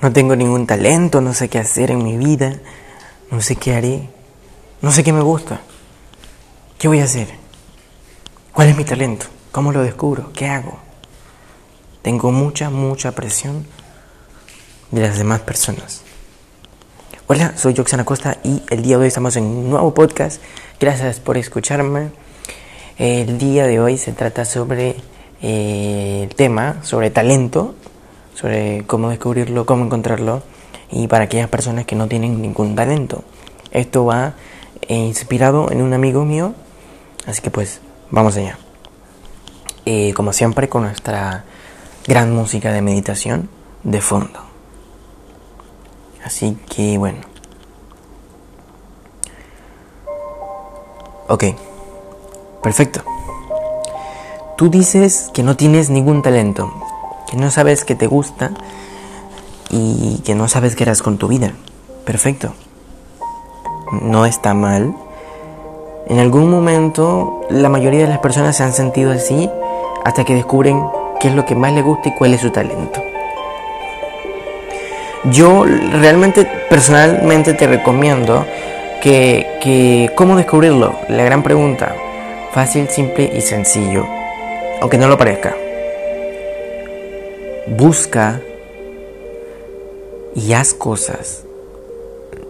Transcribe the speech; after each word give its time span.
No 0.00 0.12
tengo 0.12 0.36
ningún 0.36 0.66
talento, 0.66 1.20
no 1.20 1.34
sé 1.34 1.48
qué 1.48 1.58
hacer 1.58 1.90
en 1.90 2.04
mi 2.04 2.16
vida, 2.16 2.56
no 3.32 3.40
sé 3.40 3.56
qué 3.56 3.74
haré, 3.74 4.08
no 4.80 4.92
sé 4.92 5.02
qué 5.02 5.12
me 5.12 5.22
gusta. 5.22 5.60
¿Qué 6.78 6.86
voy 6.86 7.00
a 7.00 7.04
hacer? 7.04 7.28
¿Cuál 8.52 8.68
es 8.68 8.76
mi 8.76 8.84
talento? 8.84 9.26
¿Cómo 9.50 9.72
lo 9.72 9.82
descubro? 9.82 10.32
¿Qué 10.32 10.46
hago? 10.46 10.78
Tengo 12.02 12.30
mucha, 12.30 12.70
mucha 12.70 13.12
presión 13.12 13.66
de 14.92 15.00
las 15.00 15.18
demás 15.18 15.40
personas. 15.40 16.02
Hola, 17.26 17.54
soy 17.56 17.74
Joxana 17.76 18.04
Costa 18.04 18.38
y 18.44 18.62
el 18.70 18.82
día 18.82 18.96
de 18.96 19.02
hoy 19.02 19.08
estamos 19.08 19.34
en 19.36 19.44
un 19.44 19.70
nuevo 19.70 19.92
podcast. 19.94 20.40
Gracias 20.78 21.18
por 21.18 21.36
escucharme. 21.36 22.10
El 22.98 23.36
día 23.36 23.66
de 23.66 23.80
hoy 23.80 23.98
se 23.98 24.12
trata 24.12 24.44
sobre 24.44 24.94
eh, 25.42 26.26
el 26.28 26.34
tema, 26.36 26.82
sobre 26.84 27.10
talento, 27.10 27.74
sobre 28.38 28.84
cómo 28.86 29.10
descubrirlo, 29.10 29.66
cómo 29.66 29.84
encontrarlo 29.84 30.42
y 30.92 31.08
para 31.08 31.24
aquellas 31.24 31.48
personas 31.48 31.86
que 31.86 31.96
no 31.96 32.06
tienen 32.06 32.40
ningún 32.40 32.76
talento. 32.76 33.24
Esto 33.72 34.04
va 34.04 34.34
eh, 34.82 34.94
inspirado 34.94 35.72
en 35.72 35.82
un 35.82 35.92
amigo 35.92 36.24
mío, 36.24 36.54
así 37.26 37.42
que 37.42 37.50
pues 37.50 37.80
vamos 38.10 38.36
allá. 38.36 38.56
Eh, 39.86 40.12
como 40.14 40.32
siempre 40.32 40.68
con 40.68 40.82
nuestra 40.82 41.44
gran 42.06 42.32
música 42.32 42.70
de 42.70 42.80
meditación 42.80 43.48
de 43.82 44.00
fondo. 44.00 44.40
Así 46.24 46.56
que 46.68 46.96
bueno. 46.96 47.18
Ok, 51.26 51.44
perfecto. 52.62 53.02
Tú 54.56 54.70
dices 54.70 55.28
que 55.34 55.42
no 55.42 55.56
tienes 55.56 55.90
ningún 55.90 56.22
talento, 56.22 56.72
que 57.28 57.36
no 57.36 57.50
sabes 57.50 57.84
que 57.84 57.94
te 57.94 58.06
gusta 58.06 58.50
y 59.70 60.20
que 60.24 60.34
no 60.34 60.48
sabes 60.48 60.74
qué 60.74 60.84
harás 60.84 61.02
con 61.02 61.18
tu 61.18 61.28
vida. 61.28 61.52
Perfecto. 62.04 62.54
No 64.00 64.24
está 64.24 64.54
mal. 64.54 64.94
En 66.06 66.18
algún 66.18 66.50
momento 66.50 67.42
la 67.50 67.68
mayoría 67.68 68.00
de 68.00 68.08
las 68.08 68.18
personas 68.18 68.56
se 68.56 68.62
han 68.62 68.72
sentido 68.72 69.12
así 69.12 69.50
hasta 70.04 70.24
que 70.24 70.34
descubren 70.34 70.82
qué 71.20 71.28
es 71.28 71.34
lo 71.34 71.44
que 71.44 71.54
más 71.54 71.72
les 71.72 71.84
gusta 71.84 72.08
y 72.08 72.14
cuál 72.14 72.32
es 72.32 72.40
su 72.40 72.50
talento. 72.50 73.02
Yo 75.24 75.64
realmente, 75.64 76.46
personalmente 76.70 77.52
te 77.52 77.66
recomiendo 77.66 78.46
que, 79.02 79.58
que 79.60 80.12
cómo 80.14 80.36
descubrirlo. 80.36 80.94
La 81.08 81.24
gran 81.24 81.42
pregunta. 81.42 81.94
Fácil, 82.52 82.88
simple 82.88 83.30
y 83.36 83.42
sencillo. 83.42 84.06
Aunque 84.80 84.96
no 84.96 85.08
lo 85.08 85.18
parezca 85.18 85.54
busca 87.76 88.40
y 90.34 90.52
haz 90.52 90.74
cosas 90.74 91.44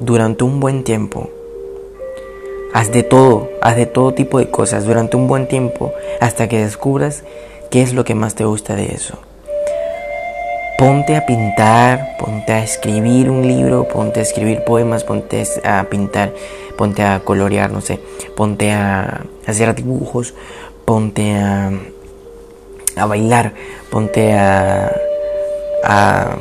durante 0.00 0.44
un 0.44 0.60
buen 0.60 0.84
tiempo. 0.84 1.30
Haz 2.72 2.90
de 2.90 3.02
todo, 3.02 3.50
haz 3.60 3.76
de 3.76 3.86
todo 3.86 4.14
tipo 4.14 4.38
de 4.38 4.50
cosas 4.50 4.84
durante 4.84 5.16
un 5.16 5.28
buen 5.28 5.46
tiempo 5.46 5.92
hasta 6.20 6.48
que 6.48 6.58
descubras 6.58 7.22
qué 7.70 7.82
es 7.82 7.94
lo 7.94 8.04
que 8.04 8.14
más 8.14 8.34
te 8.34 8.44
gusta 8.44 8.74
de 8.74 8.86
eso. 8.86 9.18
Ponte 10.76 11.14
a 11.14 11.24
pintar, 11.24 12.16
ponte 12.18 12.52
a 12.52 12.64
escribir 12.64 13.30
un 13.30 13.46
libro, 13.46 13.86
ponte 13.86 14.18
a 14.18 14.22
escribir 14.24 14.64
poemas, 14.64 15.04
ponte 15.04 15.44
a 15.62 15.84
pintar, 15.88 16.32
ponte 16.76 17.02
a 17.04 17.20
colorear, 17.20 17.70
no 17.70 17.80
sé, 17.80 18.00
ponte 18.36 18.72
a 18.72 19.24
hacer 19.46 19.72
dibujos, 19.76 20.34
ponte 20.84 21.36
a 21.36 21.70
a 22.96 23.06
bailar, 23.06 23.54
ponte 23.90 24.32
a, 24.32 24.92
a 25.84 26.36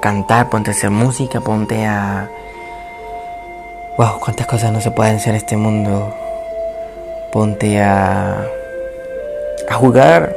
cantar, 0.00 0.48
ponte 0.48 0.70
a 0.70 0.74
hacer 0.74 0.90
música, 0.90 1.40
ponte 1.40 1.84
a... 1.84 2.30
Wow, 3.98 4.20
cuántas 4.20 4.46
cosas 4.46 4.72
no 4.72 4.80
se 4.80 4.90
pueden 4.90 5.16
hacer 5.16 5.30
en 5.30 5.36
este 5.36 5.56
mundo. 5.56 6.14
Ponte 7.32 7.80
a, 7.80 8.46
a 9.68 9.74
jugar 9.74 10.34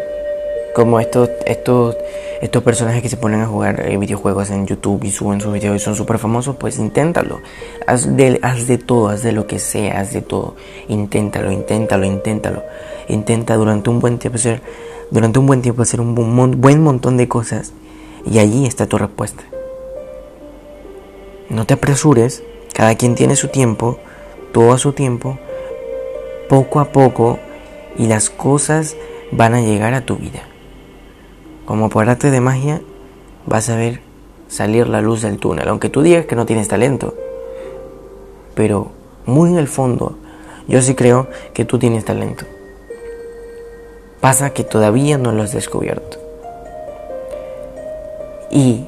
como 0.73 0.99
estos, 0.99 1.29
estos, 1.45 1.97
estos 2.41 2.63
personajes 2.63 3.01
que 3.01 3.09
se 3.09 3.17
ponen 3.17 3.41
a 3.41 3.47
jugar 3.47 3.81
eh, 3.81 3.97
videojuegos 3.97 4.49
en 4.49 4.65
YouTube 4.65 5.03
y 5.03 5.11
suben 5.11 5.41
sus 5.41 5.51
videos 5.53 5.75
y 5.75 5.79
son 5.79 5.95
súper 5.95 6.19
famosos, 6.19 6.55
pues 6.55 6.79
inténtalo. 6.79 7.41
Haz 7.85 8.15
de, 8.15 8.39
haz 8.41 8.67
de 8.67 8.77
todo, 8.77 9.09
haz 9.09 9.23
de 9.23 9.33
lo 9.33 9.45
que 9.45 9.59
sea, 9.59 9.99
haz 9.99 10.13
de 10.13 10.21
todo. 10.21 10.55
Inténtalo, 10.87 11.51
inténtalo, 11.51 12.05
inténtalo. 12.05 12.63
Intenta 13.07 13.55
durante 13.55 13.89
un 13.89 13.99
buen 13.99 14.19
tiempo 14.19 14.37
hacer, 14.37 14.61
durante 15.11 15.39
un 15.39 15.47
buen 15.47 15.61
tiempo 15.61 15.81
hacer 15.81 16.01
un 16.01 16.15
buen 16.15 16.83
montón 16.83 17.17
de 17.17 17.27
cosas 17.27 17.73
y 18.25 18.39
allí 18.39 18.65
está 18.65 18.85
tu 18.85 18.97
respuesta. 18.97 19.43
No 21.49 21.65
te 21.65 21.73
apresures, 21.73 22.43
cada 22.73 22.95
quien 22.95 23.15
tiene 23.15 23.35
su 23.35 23.47
tiempo, 23.47 23.97
todo 24.51 24.73
a 24.73 24.77
su 24.77 24.93
tiempo, 24.93 25.39
poco 26.47 26.79
a 26.79 26.91
poco 26.91 27.39
y 27.97 28.07
las 28.07 28.29
cosas 28.29 28.95
van 29.31 29.53
a 29.53 29.61
llegar 29.61 29.93
a 29.93 30.05
tu 30.05 30.15
vida. 30.15 30.43
Como 31.65 31.89
por 31.89 32.07
arte 32.09 32.31
de 32.31 32.41
magia, 32.41 32.81
vas 33.45 33.69
a 33.69 33.75
ver 33.75 34.01
salir 34.47 34.87
la 34.87 35.01
luz 35.01 35.21
del 35.21 35.37
túnel, 35.37 35.67
aunque 35.67 35.89
tú 35.89 36.01
digas 36.01 36.25
que 36.25 36.35
no 36.35 36.45
tienes 36.45 36.67
talento. 36.67 37.15
Pero 38.55 38.91
muy 39.25 39.51
en 39.51 39.57
el 39.57 39.67
fondo, 39.67 40.17
yo 40.67 40.81
sí 40.81 40.95
creo 40.95 41.27
que 41.53 41.65
tú 41.65 41.79
tienes 41.79 42.05
talento. 42.05 42.45
Pasa 44.21 44.51
que 44.51 44.63
todavía 44.63 45.17
no 45.17 45.31
lo 45.31 45.43
has 45.43 45.53
descubierto. 45.53 46.17
Y, 48.51 48.85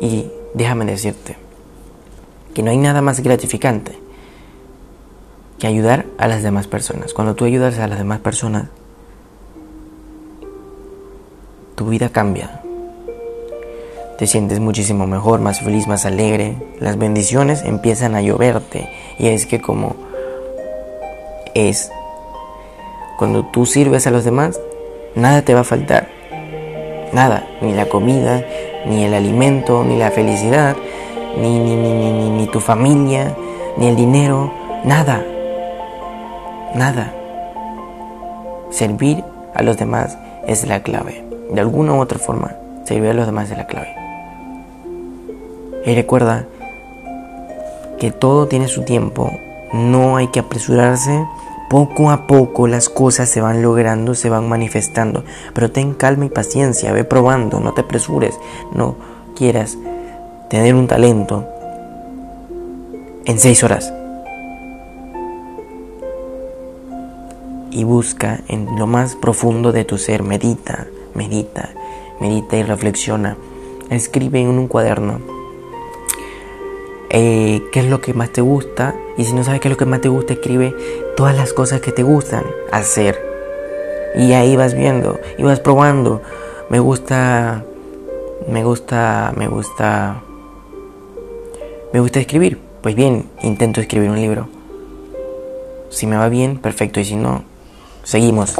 y 0.00 0.30
déjame 0.54 0.84
decirte 0.84 1.36
que 2.54 2.62
no 2.62 2.70
hay 2.70 2.78
nada 2.78 3.02
más 3.02 3.20
gratificante 3.20 3.98
que 5.58 5.66
ayudar 5.66 6.06
a 6.18 6.28
las 6.28 6.42
demás 6.42 6.66
personas. 6.66 7.14
Cuando 7.14 7.34
tú 7.34 7.44
ayudas 7.44 7.78
a 7.78 7.88
las 7.88 7.98
demás 7.98 8.20
personas, 8.20 8.68
tu 11.74 11.86
vida 11.86 12.08
cambia. 12.08 12.62
Te 14.18 14.26
sientes 14.26 14.60
muchísimo 14.60 15.06
mejor, 15.06 15.40
más 15.40 15.60
feliz, 15.60 15.86
más 15.86 16.06
alegre. 16.06 16.56
Las 16.80 16.96
bendiciones 16.96 17.62
empiezan 17.62 18.14
a 18.14 18.22
lloverte. 18.22 18.88
Y 19.18 19.28
es 19.28 19.44
que 19.44 19.60
como 19.60 19.94
es 21.54 21.90
cuando 23.16 23.44
tú 23.44 23.66
sirves 23.66 24.06
a 24.06 24.10
los 24.10 24.24
demás, 24.24 24.60
nada 25.14 25.42
te 25.42 25.54
va 25.54 25.60
a 25.60 25.64
faltar. 25.64 26.08
Nada, 27.12 27.46
ni 27.62 27.72
la 27.72 27.86
comida, 27.86 28.44
ni 28.86 29.04
el 29.04 29.14
alimento, 29.14 29.84
ni 29.84 29.96
la 29.96 30.10
felicidad, 30.10 30.76
ni, 31.40 31.58
ni, 31.58 31.76
ni, 31.76 32.30
ni, 32.30 32.46
tu 32.48 32.60
familia, 32.60 33.34
ni 33.76 33.88
el 33.88 33.96
dinero, 33.96 34.52
nada. 34.84 35.24
Nada. 36.74 37.12
Servir 38.70 39.24
a 39.54 39.62
los 39.62 39.78
demás 39.78 40.18
es 40.46 40.66
la 40.66 40.82
clave. 40.82 41.24
De 41.50 41.60
alguna 41.60 41.94
u 41.94 42.00
otra 42.00 42.18
forma, 42.18 42.54
servir 42.84 43.10
a 43.10 43.14
los 43.14 43.26
demás 43.26 43.50
es 43.50 43.56
la 43.56 43.66
clave. 43.66 43.94
Y 45.86 45.94
recuerda 45.94 46.46
que 47.98 48.10
todo 48.10 48.46
tiene 48.46 48.68
su 48.68 48.82
tiempo, 48.82 49.30
no 49.72 50.16
hay 50.16 50.28
que 50.28 50.40
apresurarse 50.40 51.24
poco 51.68 52.10
a 52.10 52.26
poco 52.26 52.66
las 52.66 52.88
cosas 52.88 53.28
se 53.28 53.40
van 53.40 53.62
logrando, 53.62 54.14
se 54.14 54.28
van 54.28 54.48
manifestando, 54.48 55.24
pero 55.54 55.70
ten 55.70 55.94
calma 55.94 56.26
y 56.26 56.28
paciencia, 56.28 56.92
ve 56.92 57.04
probando, 57.04 57.60
no 57.60 57.72
te 57.74 57.82
apresures, 57.82 58.38
no 58.72 58.96
quieras 59.34 59.76
tener 60.48 60.74
un 60.74 60.86
talento 60.86 61.46
en 63.24 63.38
seis 63.38 63.62
horas. 63.64 63.92
Y 67.70 67.84
busca 67.84 68.40
en 68.48 68.78
lo 68.78 68.86
más 68.86 69.16
profundo 69.16 69.72
de 69.72 69.84
tu 69.84 69.98
ser, 69.98 70.22
medita, 70.22 70.86
medita, 71.14 71.70
medita 72.20 72.56
y 72.56 72.62
reflexiona. 72.62 73.36
Escribe 73.90 74.40
en 74.40 74.48
un 74.48 74.66
cuaderno 74.66 75.35
eh, 77.10 77.62
qué 77.72 77.80
es 77.80 77.86
lo 77.86 78.00
que 78.00 78.14
más 78.14 78.30
te 78.30 78.40
gusta 78.40 78.94
y 79.16 79.24
si 79.24 79.32
no 79.32 79.44
sabes 79.44 79.60
qué 79.60 79.68
es 79.68 79.72
lo 79.72 79.76
que 79.76 79.86
más 79.86 80.00
te 80.00 80.08
gusta, 80.08 80.34
escribe 80.34 80.74
todas 81.16 81.36
las 81.36 81.52
cosas 81.52 81.80
que 81.80 81.92
te 81.92 82.02
gustan 82.02 82.44
hacer. 82.72 83.18
Y 84.16 84.32
ahí 84.32 84.56
vas 84.56 84.74
viendo 84.74 85.20
y 85.38 85.42
vas 85.42 85.60
probando. 85.60 86.22
Me 86.68 86.80
gusta, 86.80 87.64
me 88.48 88.64
gusta, 88.64 89.32
me 89.36 89.46
gusta, 89.48 90.22
me 91.92 92.00
gusta 92.00 92.20
escribir. 92.20 92.58
Pues 92.82 92.94
bien, 92.94 93.26
intento 93.42 93.80
escribir 93.80 94.10
un 94.10 94.20
libro. 94.20 94.48
Si 95.90 96.06
me 96.06 96.16
va 96.16 96.28
bien, 96.28 96.58
perfecto. 96.58 97.00
Y 97.00 97.04
si 97.04 97.16
no, 97.16 97.44
seguimos. 98.02 98.56